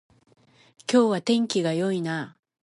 [0.91, 2.37] 今日は天気が良いなあ